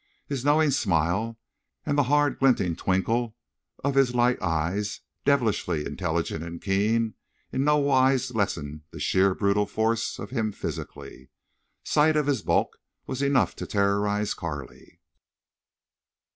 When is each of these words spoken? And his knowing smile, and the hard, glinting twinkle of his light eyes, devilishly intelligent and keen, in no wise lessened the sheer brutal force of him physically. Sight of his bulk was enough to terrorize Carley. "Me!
And 0.23 0.29
his 0.31 0.43
knowing 0.43 0.71
smile, 0.71 1.37
and 1.85 1.95
the 1.95 2.01
hard, 2.09 2.39
glinting 2.39 2.75
twinkle 2.75 3.35
of 3.83 3.93
his 3.93 4.15
light 4.15 4.41
eyes, 4.41 5.01
devilishly 5.25 5.85
intelligent 5.85 6.43
and 6.43 6.59
keen, 6.59 7.13
in 7.51 7.63
no 7.63 7.77
wise 7.77 8.33
lessened 8.33 8.81
the 8.89 8.99
sheer 8.99 9.35
brutal 9.35 9.67
force 9.67 10.17
of 10.17 10.31
him 10.31 10.53
physically. 10.53 11.29
Sight 11.83 12.15
of 12.15 12.25
his 12.25 12.41
bulk 12.41 12.77
was 13.05 13.21
enough 13.21 13.55
to 13.57 13.67
terrorize 13.67 14.33
Carley. 14.33 14.73
"Me! 14.81 14.99